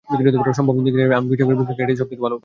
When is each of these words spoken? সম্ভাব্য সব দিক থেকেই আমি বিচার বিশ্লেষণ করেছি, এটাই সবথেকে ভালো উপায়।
সম্ভাব্য 0.09 0.49
সব 0.59 0.65
দিক 0.85 0.93
থেকেই 0.99 1.17
আমি 1.19 1.27
বিচার 1.31 1.45
বিশ্লেষণ 1.49 1.65
করেছি, 1.69 1.83
এটাই 1.85 1.99
সবথেকে 2.01 2.21
ভালো 2.25 2.33
উপায়। 2.35 2.39